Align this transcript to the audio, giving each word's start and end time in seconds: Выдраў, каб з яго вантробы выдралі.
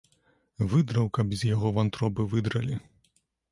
Выдраў, 0.71 1.05
каб 1.17 1.35
з 1.37 1.51
яго 1.53 1.73
вантробы 1.77 2.27
выдралі. 2.35 2.83